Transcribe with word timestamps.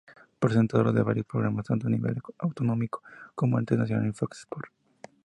Presentadora 0.39 0.91
de 0.91 1.03
varios 1.03 1.27
programas, 1.27 1.67
tanto 1.67 1.85
a 1.85 1.91
nivel 1.91 2.19
autonómico 2.39 3.03
como 3.35 3.59
internacional 3.59 4.03
en 4.07 4.15
Fox 4.15 4.39
Sports. 4.39 4.71